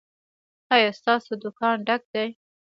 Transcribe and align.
ایا 0.75 0.91
ستاسو 0.99 1.31
دکان 1.43 1.75
ډک 1.87 2.01
دی؟ 2.13 2.27